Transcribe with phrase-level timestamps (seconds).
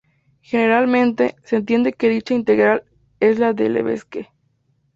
[0.41, 2.83] Generalmente, se entiende que dicha integral
[3.19, 4.29] es la de Lebesgue.